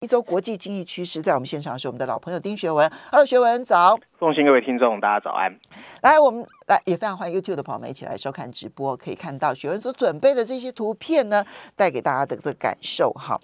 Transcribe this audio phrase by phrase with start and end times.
[0.00, 2.90] 一周国际经济趋势，在我们现场是我们的老朋友丁学文。
[3.10, 3.98] Hello，学文早。
[4.18, 5.54] 奉新各位听众，大家早安。
[6.00, 11.44] 来，我们来也非常欢迎 YouTube 的朋友们一起来收看直播，可以看到学文所准备的这些图片呢，
[11.76, 13.38] 带给大家的这个感受哈。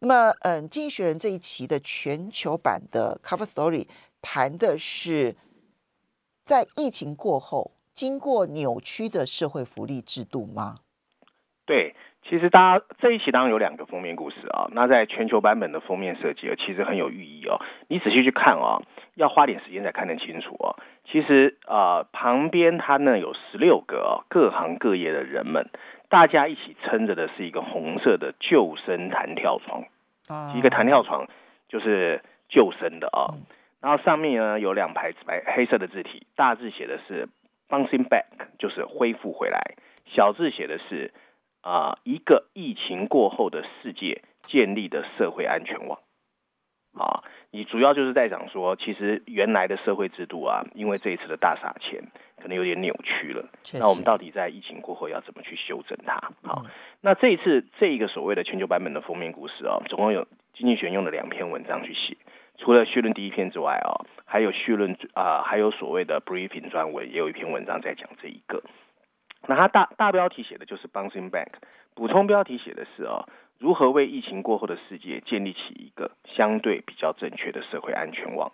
[0.00, 3.86] 那么，嗯，《经济学人》这一期的全球版的 Cover Story
[4.20, 5.36] 谈的是
[6.44, 10.80] 在疫情过后，经过扭曲的社会福利制度吗？
[11.64, 11.94] 对，
[12.30, 14.68] 其实大家这一期当然有两个封面故事啊。
[14.70, 17.60] 那在全球版本的封面设计啊，其实很有寓意哦。
[17.88, 18.80] 你仔细去看啊，
[19.16, 20.78] 要花点时间才看得清楚哦。
[21.06, 25.70] 其实啊，旁边它呢有十六个哦，各行各业的人们，
[26.08, 29.82] 大家一起撑着的是一个红色的救生弹跳床，
[30.28, 31.26] 啊一个弹跳床
[31.68, 33.34] 就是救生的啊。
[33.80, 37.28] 然后上面呢有两排白黑色的字体，大字写的是
[37.68, 39.58] bouncing back，就是恢复回来；
[40.06, 41.12] 小字写的是
[41.62, 45.98] 啊、一个疫情过后的世界建立的社会安全网。
[46.92, 52.02] 啊，你主要就是在讲说，其实原来的社会制度啊，因为这一次的大撒钱，
[52.42, 53.48] 可能有点扭曲了。
[53.74, 56.14] 那我们到底在疫情过后要怎么去修正它？
[56.42, 62.16] 好，嗯那这一次这一个所谓的全球版本的封面故事哦，总共有经济学用了两篇文章去写，
[62.58, 68.60] 除了序论第一篇之外哦，还有序论啊、还有所谓的 briefing 专文，也有一篇文章在讲这一个。
[69.46, 71.48] 那它大大标题写的就是 bouncing back，
[71.94, 73.26] 补充标题写的是啊，
[73.58, 78.52] 如何为疫情过后的世界建立起一个相对比较正确的社会安全网。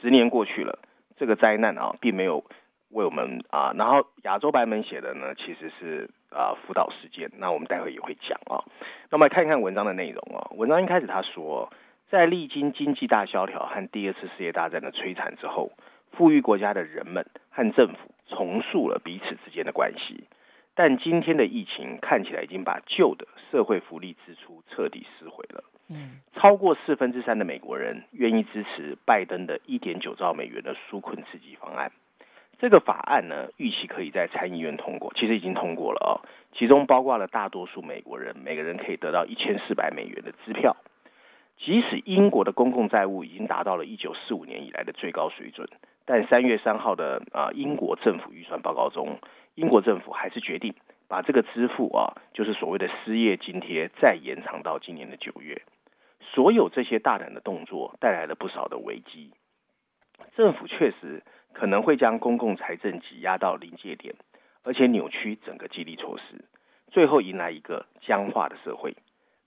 [0.00, 0.78] 十年过去了，
[1.16, 2.44] 这个灾难啊，并没有
[2.90, 8.62] 为我们啊，然后亚洲版本写的呢，其实是啊福岛事件，那我们待会也会讲啊。
[9.10, 10.46] 那么来看一看文章的内容啊。
[10.56, 11.72] 文章一开始他说，
[12.08, 15.72] 在历经经济大萧条和第二次世界大战的摧残之后，
[16.12, 20.24] 富裕国家的人们和政府重塑了彼此之间的关系。
[20.74, 25.64] 但今天的疫情看起来已经把旧的社会福利支出彻底撕毁了。
[25.90, 31.90] 嗯超过四分之三的美国人愿意支持拜登的1.9兆美元的纾困刺激方案。
[32.60, 36.22] 这个法案呢，预期可以在参议院通过，其实已经通过了哦。
[36.52, 40.76] 其中包括了大多数美国人，每个人可以得到一千四百美元的支票。
[41.56, 45.68] 即使英国的公共债务已经达到了1945年以来的最高水准，
[46.10, 49.18] 但三月三号的啊、英国政府预算报告中，
[49.56, 50.72] 英国政府还是决定
[51.06, 55.60] 把这个支付啊，就是所谓的失业津贴，再延长到今年的九月。
[56.32, 59.32] 所有这些大胆的动作带来了不少的危机。
[60.34, 64.14] 政府确实可能会将公共财政挤压到临界点，
[64.62, 66.42] 而且扭曲整个激励措施，
[66.90, 68.96] 最后迎来一个僵化的社会。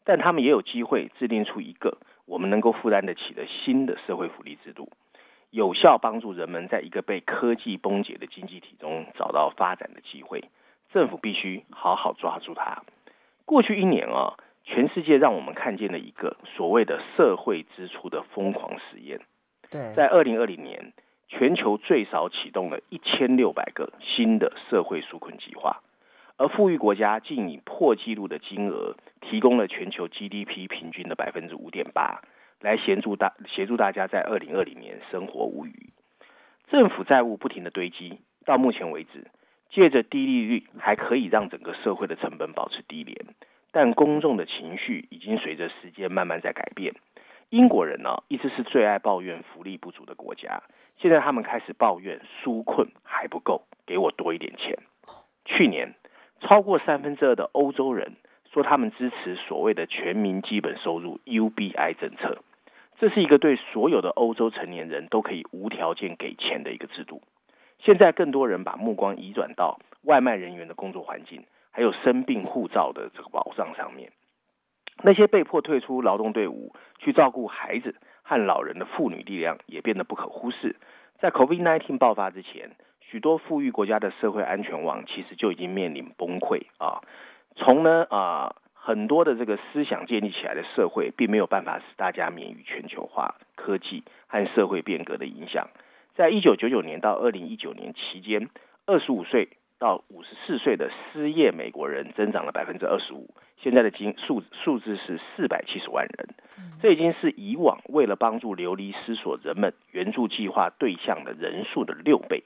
[0.04, 4.88] 但他们也有机会制定出一个我们能够负担得起的新的社会福利制度，
[5.52, 10.44] 有效帮助人们在一个被科技崩解的经济体中找到发展的机会。
[10.92, 12.82] 政府必须好好抓住它。
[13.46, 19.20] 过去一年啊，全世界让我们看见了一个所谓的社会支出的疯狂实验。
[19.70, 20.94] 对，在二零二零年，
[21.28, 25.82] 全球最少启动了一千六百个新的社会纾困计划，
[26.38, 32.22] 而富裕国家竟以破纪录的金额提供了全球 GDP 平均的百分之五点八，
[32.62, 35.92] 来协助大协助大家在二零二零年生活无虞。
[36.70, 39.28] 政府债务不停的堆积，到目前为止，
[39.70, 43.26] 借着低利率还可以让整个社会的成本保持低廉，
[43.72, 46.94] 但公众的情绪已经随着时间慢慢在改变。
[47.50, 50.64] 英国人呢、一直是最爱抱怨福利不足的国家，
[50.98, 54.78] 现在他们开始抱怨纾困还不够，给我多一点钱。
[55.44, 55.94] 去年，
[56.40, 58.16] 超过三分之二的欧洲人
[58.54, 62.42] 说他们支持所谓的全民基本收入 UBI 政策，
[63.02, 67.24] 这是一个对所有的欧洲成年人都可以无条件给钱的一个制度。
[67.80, 74.12] 现在更多人把目光移转到外卖人员的工作环境，还有生病护照的这个保障上面。
[75.02, 80.76] 那些被迫退出劳动队伍去照顾孩子和老人的妇女力量也变得不可忽视。
[81.20, 82.70] 在 COVID-19 爆发之前，
[83.00, 87.02] 许多富裕国家的社会安全网其实就已经面临崩溃啊。
[87.56, 95.68] 从呢啊很多的这个思想建立起来的社会，并没有办法使大家免于全球化、科技和社会变革的影响。
[96.16, 98.50] 在一九九九年到二零一九年期间，
[98.88, 106.30] 二十五岁到五十四岁的失业美国人增长了百分之二十五，现在的经数数字是四百七十万人，
[106.82, 112.44] 这已经是以往为了帮助流离失所人们援助计划对象的人数的六倍。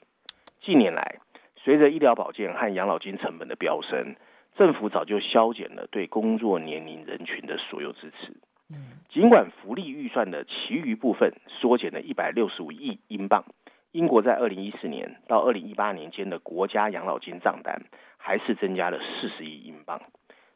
[0.60, 1.16] 近年来，
[1.56, 4.16] 随着医疗保健和养老金成本的飙升，
[4.56, 8.32] 政府早就削减了对工作年龄人群的所有支持。
[9.08, 13.44] 尽管福利预算的其余部分缩减了一百六十五亿英镑，
[13.92, 17.82] 英国在二零一四年到二零一八年间的国家养老金账单
[18.16, 20.00] 还是增加了四十亿英镑。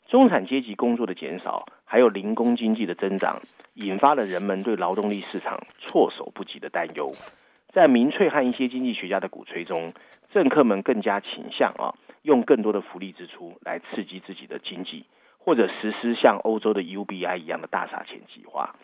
[0.09, 3.41] 中产阶级工作的减少，还有零工经济的增长，
[3.75, 7.13] 引发了人们对劳动力市场措手不及的担忧。
[7.69, 9.93] 在民粹和一些经济学家的鼓吹中，
[10.33, 15.05] 政客们更加倾向啊，用更多的福利支出来刺激自己的经济。
[15.43, 18.77] 或者实施像欧洲的 UBI 一样的大撒钱计划，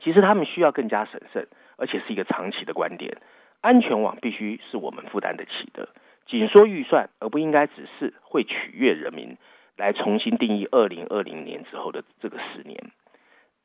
[0.00, 1.46] 其实他们需要更加审慎，
[1.76, 3.18] 而且是一个长期的观点。
[3.60, 5.88] 安全网必须是我们负担得起的，
[6.26, 9.36] 紧缩预算，而不应该只是会取悦人民
[9.76, 12.90] 来重新定义二零二零年之后的这个十年。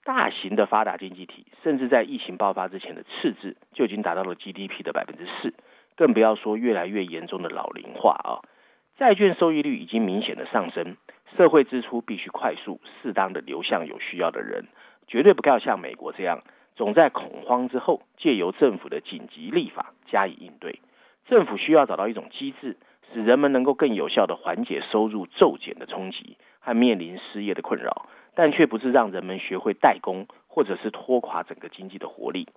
[0.03, 5.51] 大型的发达经济体，甚至在疫情爆发之前的赤字就已经达到了 GDP 的百分之四，
[5.95, 8.37] 更不要说越来越严重的老龄化啊！
[8.97, 10.97] 债券收益率已经明显的上升。
[11.35, 14.67] 社会支出必须快速、适当的流向有需要的人，
[15.07, 16.43] 绝对不要像美国这样，
[16.75, 20.79] 总在恐慌之后借由政府的紧急立法加以应对。
[21.25, 22.77] 政府需要找到一种机制，
[23.11, 32.47] 使人们能够更有效的缓解收入骤减的冲击和面临失业的困扰，但却不是让人们学会代工或者是拖垮整个经济的活力。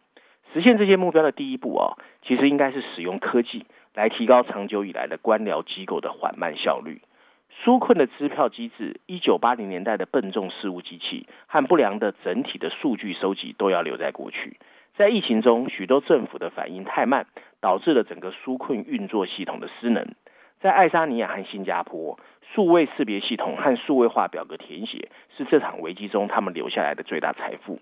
[0.52, 3.64] 实现这些目标的第一步啊，其实应该是使用科技
[3.96, 7.00] 来提高长久以来的官僚机构的缓慢效率。
[7.64, 14.58] 纾困的支票机制，一九八零年代的笨重事务机器和不良的整体的数据收集都要留在过去。
[14.98, 17.26] 在疫情中，许多政府的反应太慢，
[17.62, 20.06] 导致了整个纾困运作系统的失能。
[20.60, 22.18] 在爱沙尼亚和新加坡，
[22.54, 27.80] 数位识别系统和数位化表格填写是这场危机中他们留下来的最大财富。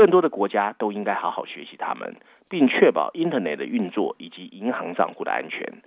[0.00, 2.16] 更多的国家都应该好好学习他们，
[2.48, 5.82] 并确保 Internet 的运作以及银行账户的安全。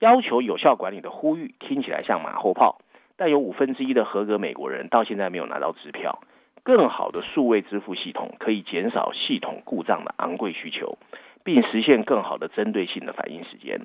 [0.00, 2.82] 要求有效管理的呼吁听起来像马后炮，
[3.16, 6.20] 但有五分之一的合格美国人到现在没有拿到支票。
[6.62, 10.98] 更好的数位支付系统可以减少系统故障的昂贵需求，
[11.42, 13.80] 并实现更好的针对性的反应时间。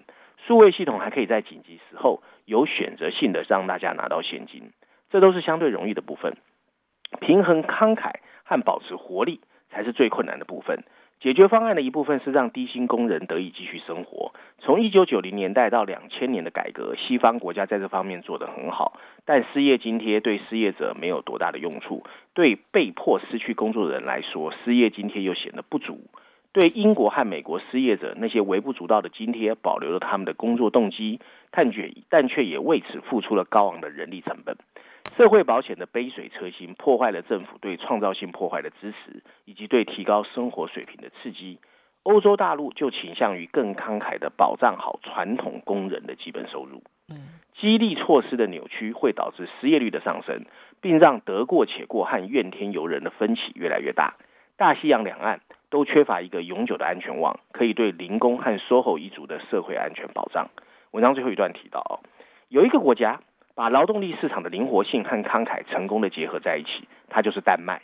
[0.46, 4.74] 数位系统还可以在紧急时候有选择性的让大家拿到现金，
[5.10, 6.36] 这都是相对容易的部分。
[7.22, 9.40] 平衡慷慨和保持活力
[9.70, 10.84] 才是最困难的部分。
[11.22, 14.32] 解决方案的一部分是让低薪工人得以继续生活。
[14.60, 22.04] 从一九九零年代到两千年的改革，西方国家在这方面做得很好，但失业津贴对失业者没有多大的用处。
[22.34, 26.00] 对被迫失去工作的人来说，失业津贴又显得不足。
[26.54, 31.20] 对英国和美国失业者，那些微不足道的津贴保留了他们的工作动机，
[31.52, 34.56] 但却但却也为此付出了高昂的人力成本。
[35.18, 41.60] 社会保险的杯水车薪，破坏了政府对创造性破坏的支持，以及对提高生活水平的刺激。
[42.04, 46.82] 欧洲大陆就倾向于更慷慨的保障好传统工人的基本收入。
[47.60, 50.46] 激励措施的扭曲会导致失业率的上升，
[50.80, 54.16] 并让得过且过和怨天尤人的分歧越来越大。
[54.56, 60.50] 大西洋两岸都缺乏一个永久的安全网，可以对零工和 SOHO 一族的社会安全保障。
[60.92, 62.00] 文章最后一段提到，
[62.48, 63.20] 有一个国家。
[63.60, 67.82] 把劳动力市场的灵活性和慷慨成功的结合在一起，它就是丹麦。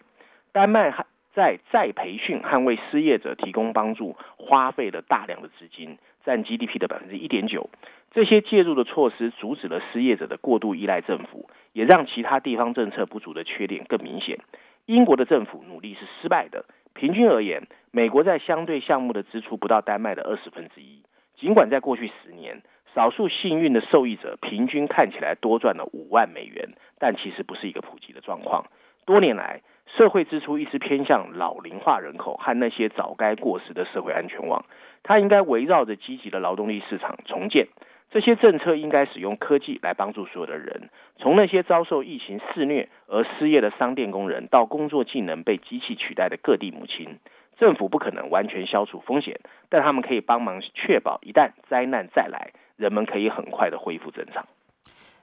[0.54, 0.90] 丹麦
[1.34, 7.70] 在再培训和为失业者提供帮助，花费了大量的资金，占 GDP 的百分之一点九。
[8.12, 14.40] 这些介入的措施阻止了失业者的过度依赖政府，也让其他地方政策不足的缺点更明显。
[14.86, 16.64] 英国的政府努力是失败的。
[16.94, 21.04] 平均而言，美国在相对项目的支出不到丹麦的二十分之一。
[21.36, 22.62] 尽管在过去十年，
[22.96, 28.66] 少数幸运的受益者平均看起来多赚了五万美元，但其实不是一个普及的状况。
[29.06, 34.64] 多年来，社会支出一直偏向老龄化人口和那些早该过时的社会安全网。
[35.04, 37.68] 它应该围绕着积极的劳动力市场重建。
[38.12, 47.20] 这些政策应该使用科技来帮助所有的人，从那些遭受疫情肆虐而失业的商店工人，到工作技能被机器取代的各地母亲。
[47.58, 52.52] 政府不可能完全消除风险，但他们可以帮忙确保一旦灾难再来。
[52.76, 54.46] 人们可以很快的恢复正常，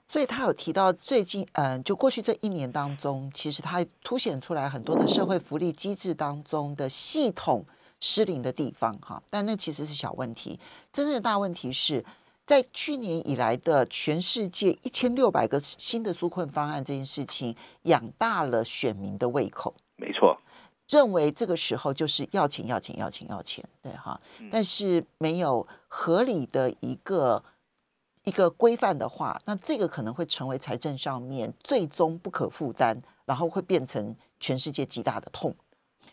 [0.07, 7.65] 所以他有提到最近，嗯，就过去这一年当中，其实他凸显出来很多的社会福利机制当中的系统
[7.99, 10.59] 失灵的地方，哈，但那其实是小问题，
[10.91, 12.03] 真正的大问题是
[12.45, 20.37] 在去年以来的全世界一千六百个新的纾困方案这件事情，养大了选民的胃口，没错，
[20.87, 24.19] 认为这个时候就是要钱要钱要钱要钱，对哈，
[24.51, 27.43] 但是没有合理的一个。
[28.25, 35.53] 一个规范的话，那这个可能会成为财政上面最终不可负担，然后会变成全世界极大的痛。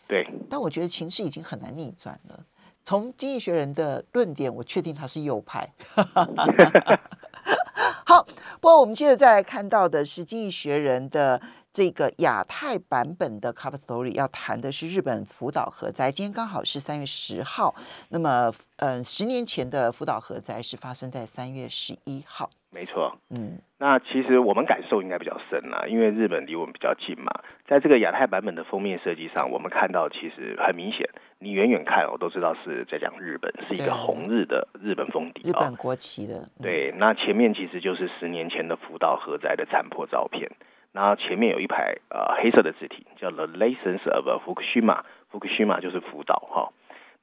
[0.09, 2.45] 对，但我觉得情势已经很难逆转了。
[2.83, 5.73] 从经济学人的论点，我确定他是右派。
[8.05, 8.27] 好，
[8.59, 11.41] 不过我们接着再来看到的是经济学人的
[11.73, 16.11] 这个亚太版本的 cover story 要谈的是日本福岛核灾。
[16.11, 17.73] 今天刚好是三月十号，
[18.09, 22.49] 那么，嗯，十年前的福岛核灾是发生在三月十一号。
[22.73, 27.31] 没错，嗯，那其实我们感受应该比较深啦，因为日本离我们比较近嘛。
[27.65, 31.09] 在这个亚太版本的封面设计上，我们看到其实很明显，
[31.39, 36.45] 你远远看我都知道是在讲日本，是一个红日的日本封底，日本国旗的。
[36.61, 40.49] 对，那前面其实就是十年前的福岛核灾的残破照片，
[40.93, 46.73] 然后前面有一排呃黑色的字体，叫 The Lessons of Fukushima，Fukushima 就是福岛哈。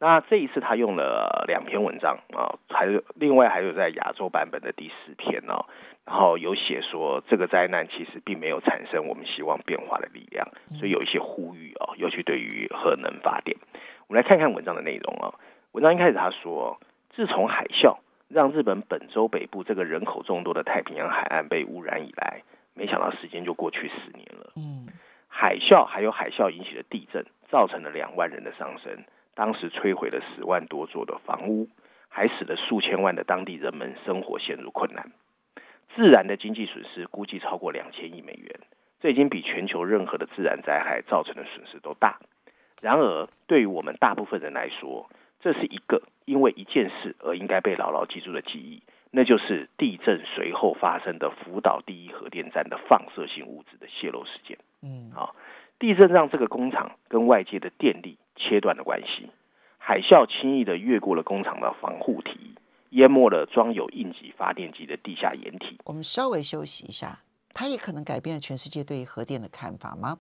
[0.01, 5.67] 那这一次他用了两篇文章啊，还有另外还有在亚洲版本的第四篇哦，
[6.07, 10.47] 然后有写说这个灾难其实并没有产生我们希望变化的力量，
[10.79, 13.57] 所以有一些呼吁哦，尤其对于核能发电。
[14.07, 15.35] 我们来看看文章的内容啊。
[15.73, 16.79] 文章一开始他说，
[17.11, 17.99] 自从海啸
[18.29, 22.43] 让日本本州北部这个人口众多的太平洋海岸被污染以来，
[22.79, 24.53] 没想到时间就过去十年了。
[24.55, 24.87] 嗯，
[25.27, 29.05] 海啸还有海啸引起的地震，造成了两万人的丧生。
[29.35, 31.69] 当时摧毁了十万多座的房屋，
[32.09, 35.11] 还使得数千万的当地人们生活陷入困难。
[35.97, 38.61] 自然的经济损失估计超过两千亿美元，
[39.01, 42.21] 这已经比全球任何的自然灾害造成的损失都大。
[42.81, 54.59] 然而，对于我们大部分人来说，这是一个因为一件事而应该被牢牢记住的记忆，那就是地震随后发生的福岛第一核电站的放射性物质的泄漏事件。
[54.83, 55.35] 嗯，啊，
[55.79, 58.19] 地震让这个工厂跟外界的电力。
[58.41, 59.29] 切断了关系，
[59.79, 62.55] 海啸轻易的越过了工厂的防护堤，
[62.91, 65.77] 淹没了装有应急发电机的地下掩体。
[65.87, 67.19] 我们稍微休息一下，
[67.53, 70.19] 它也可能改变了全世界对于核电的看法吗？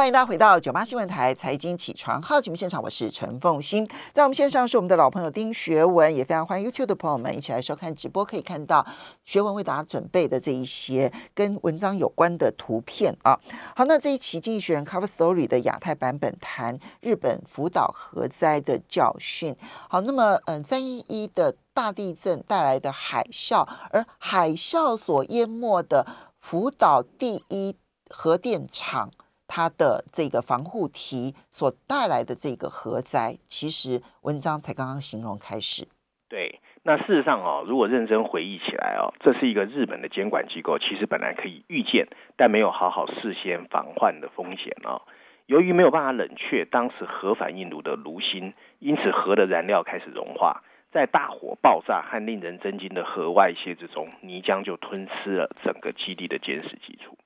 [0.00, 8.86] 欢迎大家回到九八新闻台财经起床号节目现场，我是陈凤欣，在我们线上是我们的老朋友丁学文，也非常欢迎 YouTube 的朋友们一起来收看直播，可以看到
[9.26, 13.38] 学文为大家准备的这一些跟文章有关的图片啊。
[13.76, 19.54] 好，那这一期《经济学人》Cover Story 的亚太版本谈日本福岛核灾的教训。
[19.90, 26.06] 好，那么嗯，三一一的大地震带来的海啸，而海啸所淹没的
[26.40, 27.76] 福岛第一
[28.08, 29.10] 核电厂。
[29.52, 35.88] 它的这个防护堤所带来的这个核灾，其实文章才刚刚形容开始。
[36.28, 45.02] 对，那事实上哦，如果认真回忆起来哦，这是一个日本的监管机构，其实本来可以预见，但没有好好事先防患的风险哦。
[45.46, 57.18] 由于没有办法冷却当时核反应炉的炉芯，因此核的燃料开始融化，在大火爆炸和令人震惊的核外泄之中，泥浆就吞吃了整个基地的坚实基础。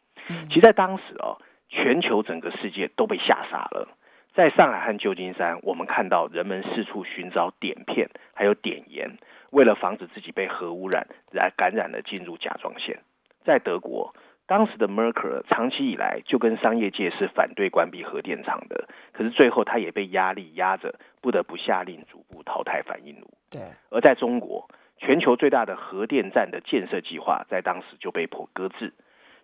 [0.49, 1.37] 其实，在当时哦。
[1.75, 3.89] 全球整个世界都被吓傻了。
[4.33, 9.19] 在上海和旧金山，我们看到人们四处寻找碘片，还有碘盐，
[9.51, 12.99] 为了防止自己被核污染，来感染了进入甲状腺。
[13.45, 14.15] 在德国，
[14.47, 23.29] 当时的 Merkel 长期以来就跟商业界是反对关闭核电厂的，可是最后他也被压力压着，不得不下令逐步淘汰反应炉。
[23.51, 23.63] 对。
[23.91, 28.93] 而在中国，全球最大的核电站的建设计划在当时就被迫搁置。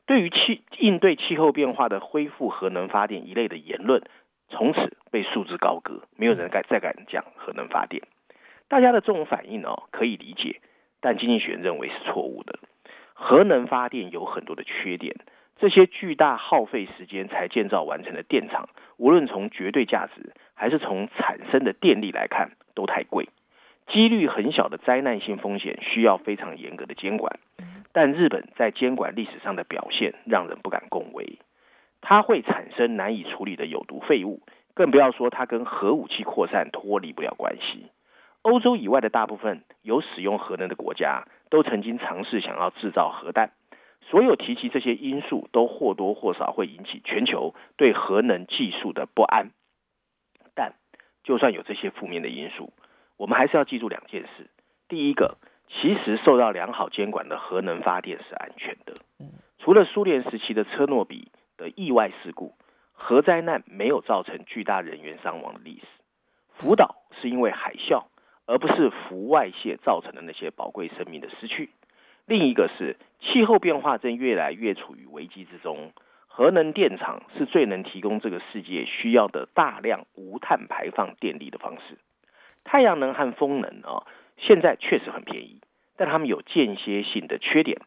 [0.07, 4.02] 对于气应对气候变化的恢复核能发电一类的言论，
[4.49, 8.02] 从此被束之高阁，没有人敢再敢讲核能发电。
[8.69, 10.61] 大家的这种反应哦，可以理解，
[11.00, 12.59] 但经济学认为是错误的。
[13.14, 15.14] 核能发电有很多的缺点，
[15.59, 23.28] 这些巨大耗费时间才建造完成的电厂，无论从绝对价值还是从产生的电力来看，都太贵。
[23.88, 27.38] 几率很小的灾难性风险需要非常严格的监管。
[27.92, 31.38] 但日本在监管历史上的表现让人不敢恭维，
[32.00, 34.42] 它会产生难以处理的有毒废物，
[34.75, 37.90] 更不要说它跟核武器扩散脱离不了关系。
[38.42, 43.50] 欧洲以外的大部分有使用核能的国家，都曾经尝试想要制造核弹。
[44.02, 49.50] 所有提及这些因素，都或多或少会引起全球对核能技术的不安。
[50.54, 50.75] 但
[51.23, 52.73] 就算有这些负面的因素，
[53.16, 54.49] 我们还是要记住两件事：
[54.88, 55.37] 第一个。
[55.73, 58.95] 其实受到良好监管的核能发电是安全的。
[59.59, 62.55] 除了苏联时期的车诺比的意外事故，
[62.93, 65.87] 核灾难没有造成巨大人员伤亡的历史。
[66.53, 68.05] 福岛是因为海啸，
[68.47, 71.71] 而不是氟外泄造成的那些宝贵生命的失去。
[72.27, 75.93] 另一个是气候变化正越来越处于危机之中，
[76.27, 81.97] 核能电厂是最能提供这个世界需要的大量无碳排放电力的方式。
[82.65, 84.05] 太阳能和风能啊。
[84.40, 85.61] 现在确实很便宜，
[85.97, 87.80] 但它们有间歇性的缺点。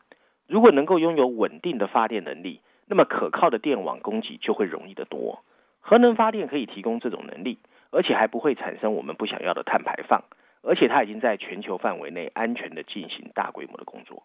[0.47, 5.43] 如果能够拥有稳定的发电能力，那么可靠的电网供给就会容易得多。
[5.81, 7.59] 核能发电可以提供这种能力，
[7.91, 10.23] 而且还不会产生我们不想要的碳排放。
[10.61, 14.23] 而且它已经在全球范围内安全的进行大规模的工作。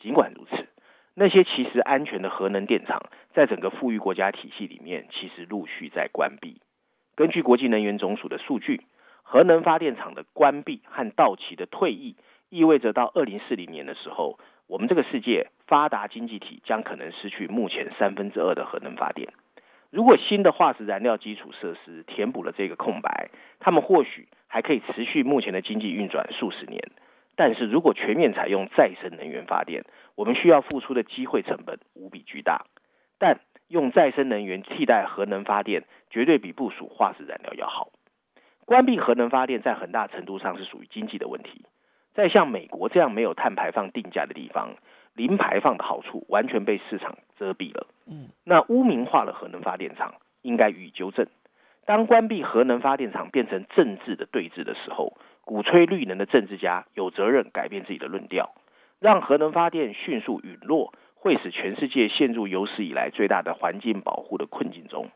[0.00, 0.66] 尽管如此，
[1.12, 3.02] 那些其实安全的核能电厂，
[3.34, 6.62] 在整个富裕国家体系里面，其实陆续在关闭。
[7.14, 8.80] 根据国际能源总署的数据，
[9.24, 12.14] 核能发电厂的关闭和到期的退役，
[12.50, 14.38] 意味着到二零四零年的时候，
[14.68, 19.32] 我们这个世界发达经济体将可能失去目前三分之二的核能发电。
[19.90, 26.82] 如果新的化石燃料基础设施填补了这个空白，他们或许还可以持续目前的经济运转数十年。
[27.36, 32.66] 但是如果全面采用再生能源发电，我们需要付出的机会成本无比巨大。
[33.18, 37.90] 但用再生能源替代核能发电，绝对比部署化石燃料要好。
[38.64, 41.64] 关闭核能发电在很大程度上是属于经济的问题。
[42.14, 44.76] 在像美国这样没有碳排放定价的地方，
[45.14, 47.86] 零排放的好处完全被市场遮蔽了。
[48.06, 51.26] 嗯，那污名化了核能发电厂，应该予以纠正。
[51.86, 58.54] 当关闭核能发电厂变成政治的对峙的时候，鼓吹绿能的政治家有责任改变自己的论调，
[59.00, 65.10] 让核能发电迅速陨落，会使全世界陷入有史以来最大的环境保护的困境中。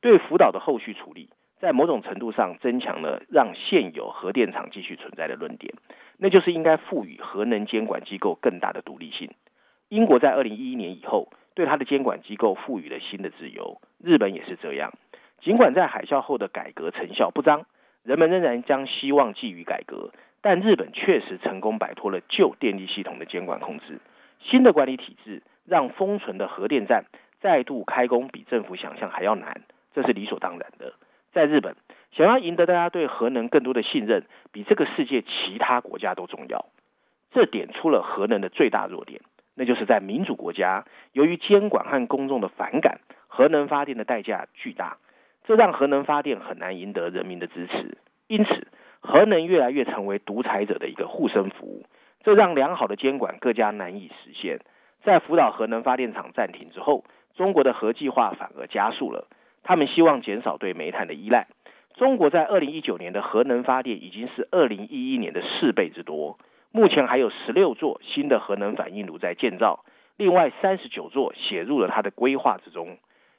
[0.00, 1.28] 对福岛的后续处理，
[1.62, 5.72] 在某种程度上增强了让现有核电厂继续存在的论点。
[6.18, 9.30] 那就是应该赋予核能监管机构更大的独立性。
[9.88, 14.92] 英国在二零一一年以后对它的监管机构赋予了新的自由，日本也是这样。
[15.40, 17.64] 尽管在海啸后的改革成效不彰，
[18.02, 24.00] 人们仍然将希望寄予改革，但日本确实成功摆脱了旧电力系统的监管控制。
[24.40, 27.04] 新的管理体制让封存的核电站
[27.40, 29.62] 再度开工比政府想象还要难，
[29.94, 30.92] 这是理所当然的。
[31.32, 31.74] 在日本。
[32.12, 36.66] 想要赢得大家对核能更多的信任，比这个世界其他国家都重要。
[37.32, 39.22] 这点出了核能的最大弱点，
[39.54, 44.98] 那就是在民主国家，由于监管和公众的反感，核能发电的代价巨大，
[45.44, 47.96] 这让核能发电很难赢得人民的支持。
[48.26, 48.66] 因此，
[49.00, 51.86] 核能越来越成为独裁者的一个护身符，
[52.22, 54.60] 这让良好的监管更加难以实现。
[55.02, 59.26] 在福岛核能发电厂暂停之后，中国的核计划反而加速了，
[59.62, 61.46] 他们希望减少对煤炭的依赖。
[61.94, 66.38] 中国在二零一九年的核能发电已经是二零一一年的四倍之多，
[66.70, 69.84] 目前还有十六座新的核能反应炉在建造，
[70.16, 72.96] 另外三十九座写入了它的规划之中。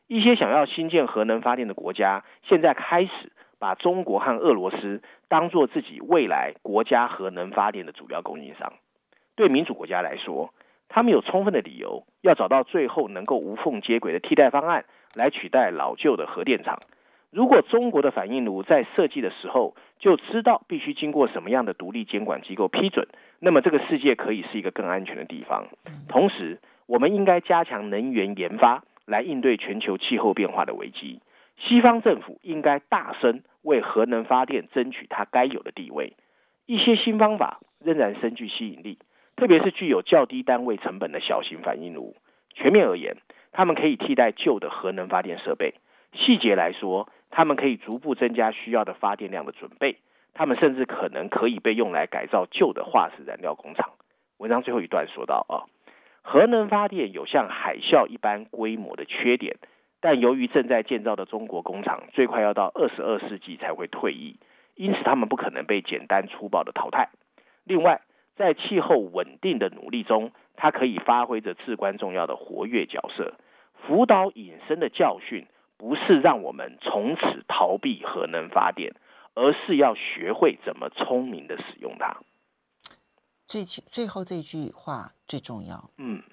[0.07, 8.73] 一些想要新建核能发电的国家，现在开始把中国和俄罗斯当做自己未来国家核能发电的主要供应商。
[9.35, 10.53] 对民主国家来说，
[10.89, 16.79] 他们有充分的理由要找到最后能够无缝接轨的替代方案，来取代老旧的核电厂。
[17.31, 23.07] 如果中国的反应炉在设计的时候就知道必须经过什么样的独立监管机构批准，
[23.39, 25.67] 那么这个世界可以是一个更安全的地方。
[26.07, 31.21] 同时，我们应该加强能源研发，来应对全球气候变化的危机。
[31.57, 36.13] 西方政府应该大声为核能发电争取它该有的地位。
[36.67, 38.99] 一些新方法仍然深具吸引力，
[39.35, 42.15] 特别是具有较低单位成本的小型反应炉。
[42.53, 43.17] 全面而言，
[43.53, 45.75] 它们可以替代旧的核能发电设备。
[46.11, 49.97] 细节来说，它们可以逐步增加需要的发电量的准备，
[50.33, 53.91] 它们甚至可能可以被用来改造旧的化石燃料工厂。
[54.39, 55.63] 文章最后一段说到啊，
[56.21, 59.57] 核能发电有像海啸一般规模的缺点，
[60.01, 64.37] 但由于正在建造的中国工厂最快要到二十二世纪才会退役，
[64.75, 67.09] 因此他们不可能被简单粗暴的淘汰。
[67.63, 68.01] 另外，
[68.35, 73.33] 在气候稳定的努力中，它可以发挥着至关重要的活跃角色。
[73.87, 75.47] 福岛引申的教训。
[75.75, 78.93] 不是让我们从此逃避核能发电，
[79.33, 82.21] 而是要学会怎么聪明的使用它。
[83.47, 86.23] 最最后这句话最重要，嗯，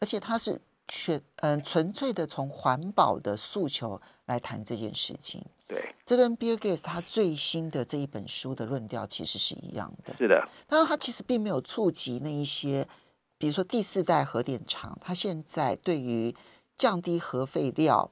[0.00, 5.40] 而且它是全嗯纯粹的从环保的诉求来谈这件事情。
[5.68, 10.16] 对，这跟 Bill Gates 他最新的这一本书的论调其实是一样的。
[10.16, 12.88] 是的，但是他其实并没有触及那一些，
[13.38, 16.34] 比如说第四代核电厂，他现在对于
[16.76, 18.10] 降低核废料。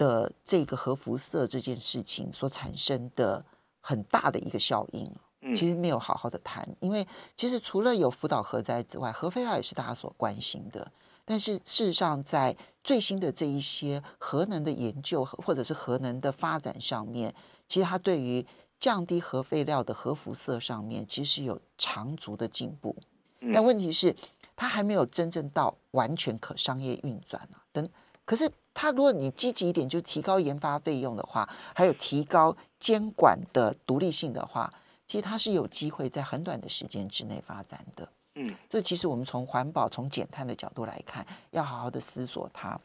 [0.00, 3.44] 的这个核辐射这件事情所产生的
[3.82, 5.14] 很大的一个效应，
[5.54, 6.66] 其实没有好好的谈。
[6.80, 10.90] 因为其实除了有福岛核灾之外，核废料也是大家所关心的。
[11.26, 17.34] 但是事实上，在最新的这一些核能的研究或者是核能的发展上面，
[17.68, 18.46] 其实它对于
[18.78, 22.96] 降低核废料的核辐射上面，其实有长足的进步。
[23.52, 24.16] 但问题是，
[24.56, 27.60] 它还没有真正到完全可商业运转啊。
[27.70, 27.86] 等
[28.30, 28.48] 可是。
[28.72, 34.72] 他如果你积极一点，就提高研发费用的话，还有提高监管的独立性的话，
[35.08, 38.08] 其实它是有机会在很短的时间之内发展的。
[38.36, 42.80] 嗯，这其实我们从环保、从减碳的角度来看，要好好的思索它。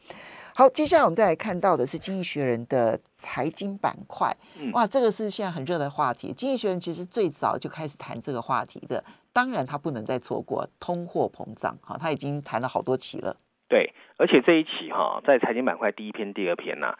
[0.52, 4.36] 好，接下来我们再来看到的是《经济学人》的财经板块。
[4.72, 6.32] 哇，这个是现在很热的话题。
[6.34, 11.78] 《经济学人》其实最早就开始谈这个话题的，当然他不能再错过通货膨胀。
[11.80, 13.36] 哈，他已经谈了好多期了。
[13.68, 16.94] 对，而且这一期哈，在财经板块第一篇、第二篇呢、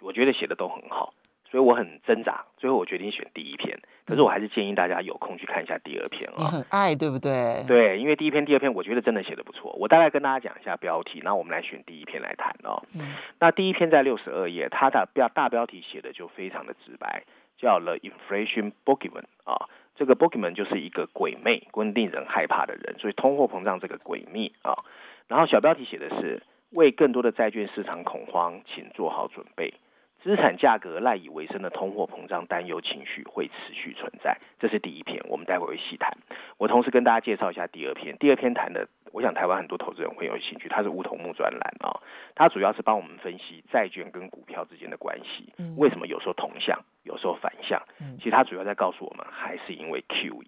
[0.00, 1.14] 我觉得写的都很好，
[1.50, 3.80] 所以我很挣扎，最后我决定选第一篇。
[4.04, 7.64] 可是我还是建议大家有空去看一下第二篇你啊、很爱，对不对？
[7.68, 9.72] 对，因为第一篇、第二篇，我觉得真的写的不错。
[9.78, 12.82] 我大概跟大家讲一下标题，然后我们来选第一篇来谈哦。
[12.94, 17.22] 嗯那第一篇在六十二页，它的标大标题写的就非常的直白，
[17.56, 19.68] 叫 The Inflation Bogeyman 啊。
[19.94, 24.74] 这个 Bogeyman 就是一个鬼魅跟令人害怕的人，所以通货膨胀这个鬼魅啊。
[25.28, 29.74] 然后小标题写的是为更多的债券市场恐慌，请做好准备。
[30.22, 36.16] 资产价格赖以为生的通货膨胀担忧情绪会持续存在，这是第一篇，我们待会会细谈。
[36.58, 41.98] 我同时跟大家介绍一下第二篇，第二篇谈的，我想台湾很多投资人会有兴趣，它是梧桐木专栏啊、
[42.36, 47.82] 它主要是帮我们分析债券跟股票之间的关系，嗯为什么有时候同向，有时候反向。
[47.98, 50.46] 嗯其实它主要在告诉我们，还是因为 QE。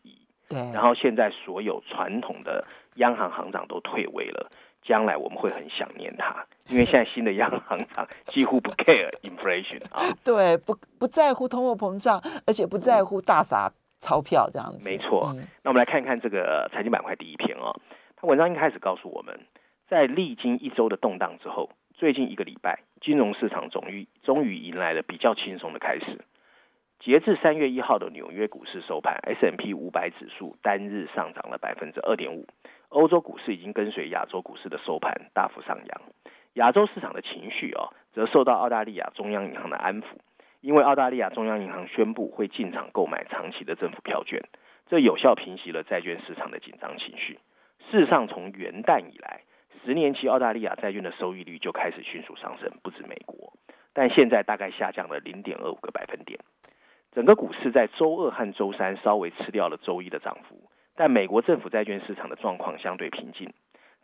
[0.49, 2.65] 对，然后现在所有传统的
[2.97, 4.51] 央行行长都退位了，
[4.83, 10.15] 将来我们会很想念他，因为现在新的央行行长几乎不 care inflation 啊。
[10.25, 14.81] 对不不在乎通货膨胀，而且不在乎大撒钞票这样子。
[14.85, 17.75] 没错嗯那我们来看看这个财经板块第一篇哦，
[18.17, 19.41] 他文章一开始告诉我们，
[19.89, 26.21] 在历经一周的动荡之后，最近一个礼拜，金融市场终于终于迎来了比较轻松的开始。
[27.01, 32.47] 截至三月一号的纽约股市收盘，S M P 五百指数单日上涨了百分之二点五，
[32.95, 36.01] 欧洲股市已经跟随亚洲股市的收盘大幅上扬。
[36.55, 40.05] 亚洲市场的情绪哦，则受到澳大利亚中央银行的安抚，
[40.61, 44.41] 因为澳大利亚中央银行宣布会进场购买长期的政府票券，
[44.89, 47.41] 这有效平息了债券市场的紧张情绪。
[47.91, 49.41] 事实上，从元旦以来，
[49.85, 53.53] 十年期澳大利亚债券的收益率就开始迅速上升，不止美国，
[53.93, 56.39] 但现在大概下降了零点二五个百分点。
[57.11, 60.64] 整个股市在周二和周三稍微吃掉了周一的涨幅，
[60.97, 63.53] 但美国政府债券市场的状况相对平静，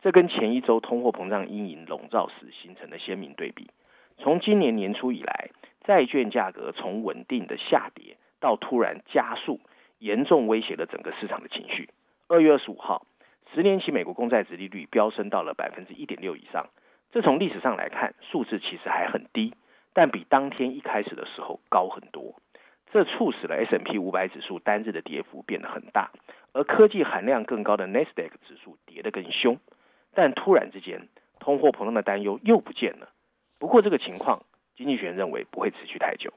[0.01, 3.69] 这跟前一周通货膨胀阴影笼罩时形成了鲜明对比。
[4.17, 5.49] 从今年年初以来，
[5.83, 9.59] 债券价格从稳定的下跌到突然加速，
[9.99, 11.89] 严重威胁了整个市场的情绪。
[12.27, 13.05] 二月二十五号，
[13.53, 16.67] 十年期美国公债殖利率飙升到了百分之一点六以上，
[17.11, 19.53] 这从历史上来看，数字其实还很低，
[19.93, 22.35] 但比当天一开始的时候高很多。
[22.91, 26.11] 这促使了 S&P 五百指数单日的跌幅变得很大，
[26.53, 29.57] 而科技含量更高的 NASDAQ 指数跌得更凶。
[30.13, 31.07] 但突然之间，
[31.39, 33.09] 通货膨胀的担忧又不见了。
[33.59, 34.43] 不过这个情况，
[34.75, 36.33] 经济学人认为不会持续太久。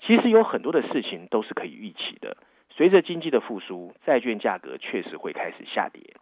[0.00, 2.36] 其实有很多的事情都是可以预期的。
[2.70, 6.16] 随着经济的复苏，债券价格确实会开始下跌。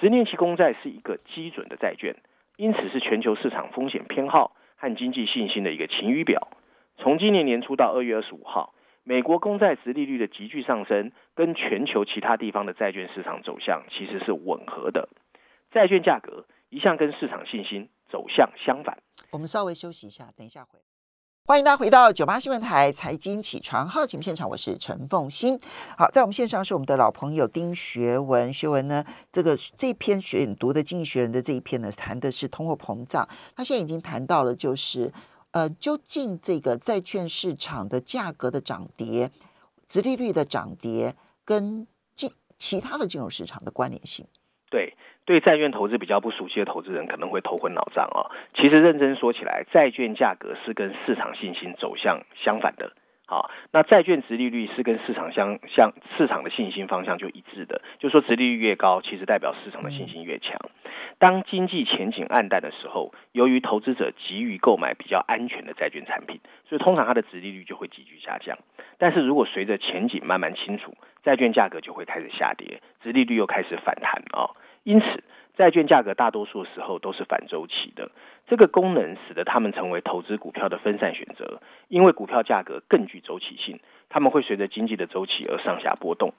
[0.00, 2.16] 十年期公债是一个基准的债券，
[2.56, 6.48] 因此是全球市场风险偏好和经济信心的一个晴雨表。
[6.96, 8.74] 从今年年初到二月二十五号，
[9.06, 15.10] 美国公债值利率的急剧上升，跟全球其他地方的债券市场走向其实是吻合的。
[15.70, 18.96] 债券价格一向跟市场信心走向相反。
[19.30, 20.78] 我们稍微休息一下，等一下回。
[21.46, 25.60] 欢迎大家回到九八新闻台财经起床号节目现场，我是陈凤欣。
[25.98, 33.28] 好，在我们线上是我们的老朋友丁学文，学文呢，这个这篇选读的《经济学人》的这一篇呢，谈的是通货膨胀。
[33.54, 35.12] 他现在已经谈到了，就是
[35.54, 39.30] 呃，究竟这个债券市场的价格的涨跌、
[39.88, 41.14] 殖利率的涨跌
[41.44, 41.86] 跟
[42.16, 44.26] 金其他的金融市场的关联性。
[44.68, 48.34] 对对，债券投资比较不熟悉的投资人可能会头昏脑胀啊。
[48.56, 52.92] 其实认真说起来，债券价格是跟市场信心走向相反的。
[53.26, 60.58] 好，那债券值利率是跟市场相相市场的信心方向就一致的，就说值利率越高，其实代表市场的信心越强。
[61.18, 68.58] 当经济前景暗淡的时候，由于投资者急于购买比较安全的债券产品，所以通常它的值利率就会急剧下降。
[68.98, 75.24] 但是如果随着前景慢慢清楚，债券价格就会开始下跌，值利率又开始反弹啊、因此，
[75.56, 78.10] 债券价格大多数时候都是反周期的。
[78.46, 86.32] 这个功能使得它们成为投资股票的分散选择，因为股票价格更具周期性，它们会随着经济的周期而上下波动。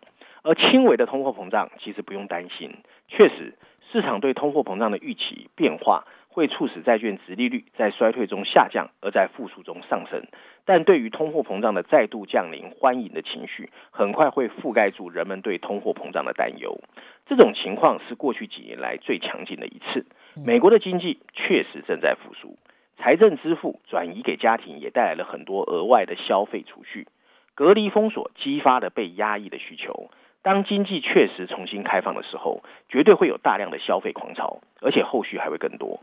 [0.43, 2.71] 而轻微的通货膨胀其实不用担心，
[3.07, 3.55] 确实
[3.91, 10.21] 市场对通货膨胀的预期变化会促使债券值利率在衰退中下降，而在复苏中上升。
[10.63, 16.79] 但对于通货膨胀的再度降临，欢迎的情绪很快会覆盖住人们对通货膨胀的担忧。
[17.25, 20.05] 这种情况是过去几年来最强劲的一次。
[20.35, 22.55] 美国的经济确实正在复苏，
[22.97, 27.07] 财政支付转移给家庭也带来了很多额外的消费储蓄。
[27.55, 30.09] 隔离封锁激发了被压抑的需求。
[30.41, 36.01] 当经济确实重新开放的时候，绝对会有大量的消费狂潮，而且后续还会更多。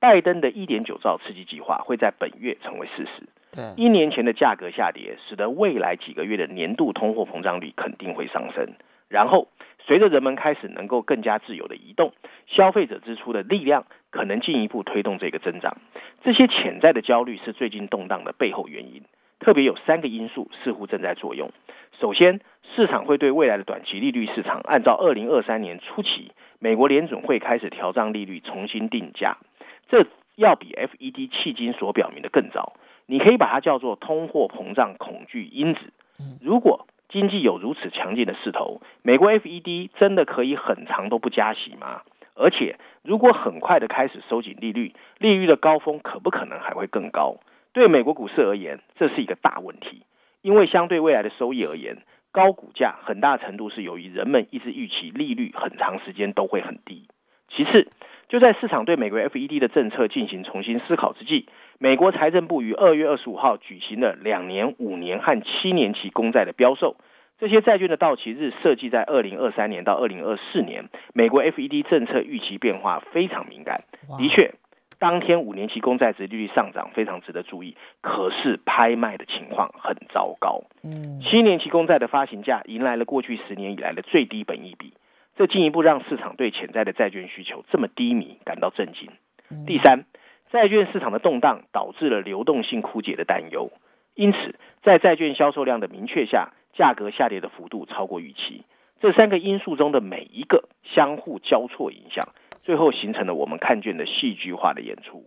[0.00, 3.22] 拜登的一点九兆刺激计划会在本月成为事实。
[3.52, 8.74] 对，一年前的价格下跌，使得未来几个月的年度通货膨胀率肯定会上升。
[9.08, 9.46] 然后，
[9.86, 12.12] 随着人们开始能够更加自由的移动，
[12.46, 15.76] 消费者支出的力量可能进一步推动这个增长。
[16.22, 19.02] 这些潜在的焦虑是最近动荡的背后原因。
[19.40, 21.50] 特别有三个因素似乎正在作用。
[22.00, 22.40] 首先，
[22.74, 29.36] 市场会对未来的短期利率市场，按照二零二三年初期美国联准会开始调涨利率重新定价，
[29.88, 32.74] 这要比 FED 迄今所表明的更早。
[33.04, 35.80] 你可以把它叫做通货膨胀恐惧因子。
[36.40, 42.02] 如果经济有如此强劲的势头，美国 FED 真的可以很长都不加息吗？
[42.34, 42.74] 而且，
[43.04, 47.36] 如果很快的开始收紧利率，利率的高峰可不可能还会更高？
[47.72, 50.02] 对美国股市而言，这是一个大问题，
[50.42, 51.98] 因为相对未来的收益而言，
[52.32, 57.06] 高股价很大程度是由于人们一直预期利率很长时间都会很低。
[57.48, 57.92] 其次，
[58.28, 61.46] 就在市场对美国 FED 的政策进行重新思考之际，
[61.78, 66.96] 美国财政部于二月二十五号举行了两年、五年和七年期公债的标售，
[67.38, 70.88] 这些债券的到期日设计在二零二三年到二零二四年。
[71.12, 73.84] 美国 FED 政策预期变化非常敏感，
[74.18, 74.54] 的确。
[75.00, 80.62] 当天五年期公债值利率上涨非常值得注意，可是拍卖的情况很糟糕。
[80.84, 84.94] 嗯，七年期公债的发行价迎来了过去十年以来的最低本益比，
[85.36, 89.10] 这进一步让市场对潜在的债券需求这么低迷感到震惊。
[89.66, 90.04] 第三，
[90.54, 93.72] 债券市场的动荡导致了流动性枯竭的担忧，
[94.14, 98.62] 因此在债券销售量的明确下，价格下跌的幅度超过预期。
[99.00, 102.28] 这三个因素中的每一个相互交错影响。
[102.62, 105.24] 最后形成了我们看见的戏剧化的演出。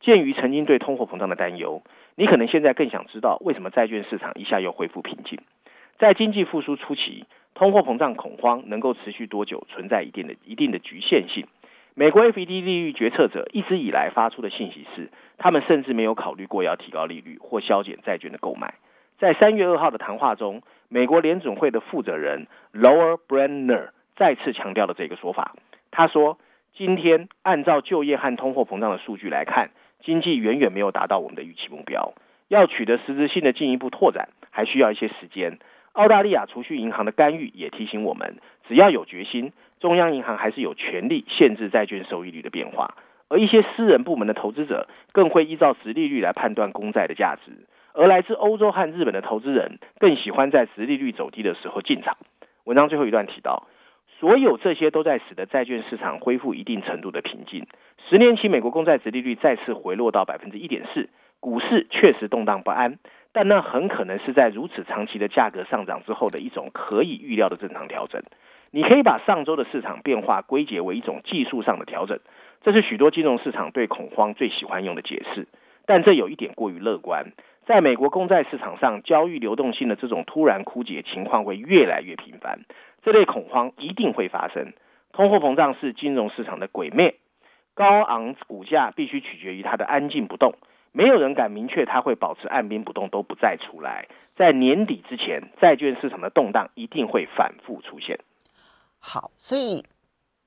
[0.00, 1.82] 鉴于曾经对通货膨胀的担忧，
[2.14, 5.38] 你可能现在更想知道为什么债券市场一下又恢复平静。
[5.98, 11.46] 在经济复苏初期，通货膨胀恐慌能够持续多久，存在一定的一定的局限性。
[11.98, 18.74] 美国 FED 利率决策者一直以来发出的信息是，他们甚至没有考虑过要提高利率或削减债券的购买。
[19.18, 25.56] 在三月二号的谈话中，美国联准会的负责人 Lower Brenner 再次强调了这个说法。
[25.90, 26.38] 他说。
[26.78, 29.70] 今天按照就业和通货膨胀的数据来看，
[30.04, 32.12] 经济远远没有达到我们的预期目标。
[32.48, 35.58] 要取得实质性的进一步拓展，还需要一些时间。
[35.92, 38.36] 澳大利亚储蓄银行的干预也提醒我们，
[38.68, 42.94] 只要有决心，中央银行还是有权利限制债券收益率的变化。
[43.28, 47.52] 而一些私人部门的投资者更会依照直利率来判断公债的价值。
[47.92, 52.16] 而来自欧洲和日本的投资人更喜欢在直利率走低的时候进场。
[52.64, 53.66] 文章最后一段提到。
[54.18, 57.66] 所有这些都在使得债券市场恢复一定程度的平静。
[58.08, 62.98] 十年期美国公债殖利率再次回落到百分之一点四，股市确实动荡不安，
[63.32, 68.22] 但那很可能是在如此长期的价格上涨之后的一种可以预料的正常调整。
[68.76, 72.20] 你可以把上周的市场变化归结为一种技术上的调整，
[72.62, 75.48] 这是许多金融市场对恐慌最喜欢用的解释。
[75.86, 77.32] 但这有一点过于乐观，
[77.64, 82.66] 在美国公债市场上交易流动性的这种突然枯竭情况会越来越频繁。
[83.02, 84.74] 这类恐慌一定会发生。
[85.10, 87.14] 通货膨胀是金融市场的鬼魅，
[87.72, 90.52] 高昂股价必须取决于它的安静不动。
[90.92, 94.08] 没有人敢明确它会保持按兵不动都不再出来。
[94.34, 98.18] 在年底之前，债券市场的动荡一定会反复出现。
[99.08, 99.84] 好，所以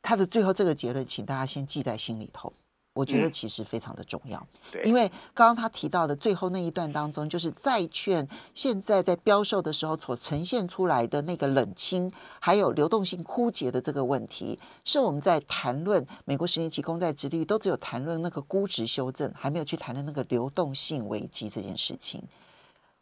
[0.01, 2.51] 他的最后这个结论，请大家先记在心里头。
[2.93, 4.45] 我觉得其实非常的重要，
[4.83, 22.21] 因为刚刚他提到的最后那一段当中，就是债券现在在标售的时候所呈现出来的那个冷清，还有流动性枯竭的这个问题，是我们在谈论美国十年期公债殖率，都只有谈论那个估值修正，还没有去谈论那个流动性危机这件事情。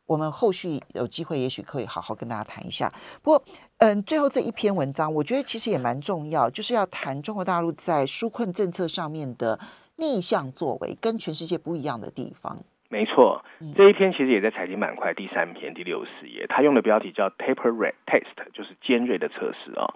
[0.05, 2.93] 我们后续有机会，也许可以好好跟大家谈一下。
[3.21, 3.43] 不过，
[3.79, 9.59] 嗯，最后这一篇文章，我觉得其实也蛮重要，就是要谈中国大陆在纾困政策上面的。
[9.99, 13.43] 逆向作为跟全世界不一样的地方，没错。
[13.75, 19.95] 这一篇其实也在财经板块第三篇第六十页，它用的标题叫 “taper rate test”，就是尖锐的测试啊。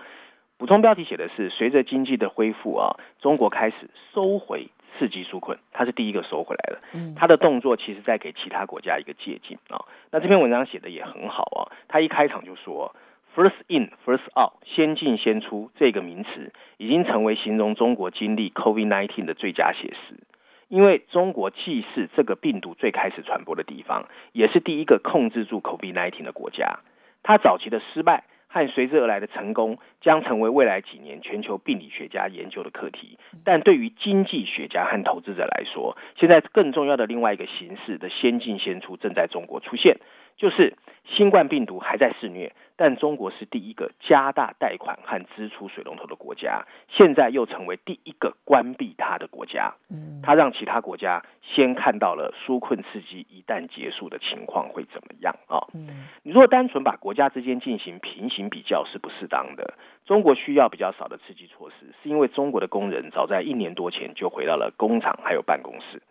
[0.57, 6.79] 补充标题写的是：随着经济的恢复啊，中国开始收回刺激纾困，它是第一个收回来的。
[6.93, 9.85] 嗯，他的动作其实在给其他国家一个借鉴啊。
[10.09, 12.95] 那这篇文章写的也很好啊，他一开场就说。
[13.33, 20.19] First in, first out，先进先出这个名词已经成为形容中国经历 COVID-19 的最佳写实。
[20.67, 26.79] 因为中国既是这个病毒最开始传播的地方，也是第一个控制住 COVID-19 的国家。
[27.23, 33.17] 它早期的失败和随之而来的成功，将成为未来几年全球病理学家研究的课题。
[33.45, 39.97] 但对于经济学家和投资者来说，现在更重要的另外一个形式的先进先出正在中国出现，
[40.37, 42.53] 就是新冠病毒还在肆虐。
[42.77, 49.71] 但中国是第一个加大贷款和支出水龙头的国家，现在又成为第一个关闭它的国家。
[49.91, 55.61] 嗯，它让其他国家先看到了纾困刺激一旦结束的情况会怎么样啊？
[55.75, 59.75] 嗯，你如果单纯把国家之间进行平行比较是不适当的。
[60.05, 66.01] 中国需要比较少的刺激措施，是因为中国的工人早在一年多前就回到了工厂还有办公室。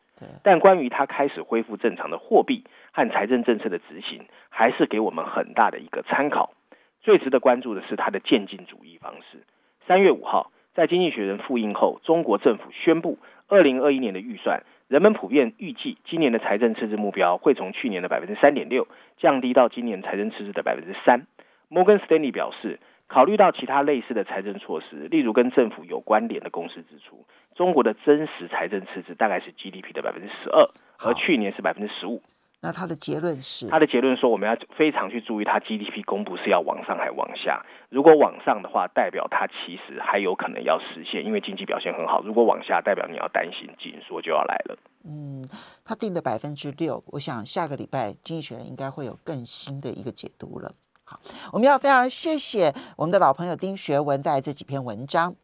[0.43, 6.53] 但关于他开始恢复正常的货币和财政政策的执行，还是给我们很大的一个参考。
[7.01, 9.39] 最值得关注的是他的渐进主义方式。
[9.87, 21.27] 三月五号，在经济学人复印后，中国政府宣布，二零二一年的预算，人们普遍预计今年的财政赤字目标会从去年的百分之三点六降低到今年财政赤字的百分之三。
[21.69, 22.79] 摩根斯丹利表示。
[23.13, 32.23] 考虑到其他类似的财政措施，例如跟政府有关联的公司支出，中国的真实财政赤字大概是 GDP 的百分之十二，而去年是百分之十五。
[32.63, 33.67] 那他的结论是？
[33.69, 37.65] 他的结论说，我们要非常去注意，它 GDP 公布是要往上还往下。
[37.89, 44.77] 如果往上的话，代表它其实还有可能要实现，因为经济表现很好；如果往下，代表你要担心紧缩就要来了。
[45.05, 45.49] 嗯，
[45.85, 50.71] 他定的百分之六，我想下个礼拜经济学人应该会有更新的一个解读了。
[51.53, 55.35] 我们要非常谢谢我们的老朋友丁学文带来这几篇文章。